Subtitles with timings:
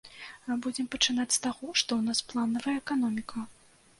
[0.65, 3.45] Будзем пачынаць з таго, што ў нас планавая эканоміка.